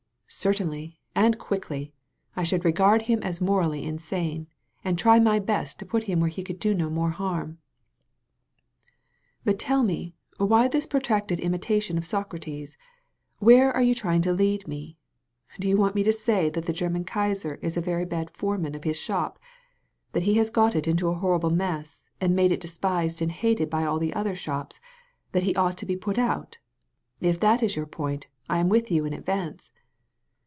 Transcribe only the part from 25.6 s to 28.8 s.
to be put out? If that is your point, I am